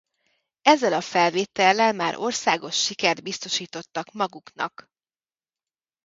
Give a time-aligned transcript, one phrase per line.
[0.61, 4.87] Ezzel a felvétellel már országos sikert biztosítottak maguknak.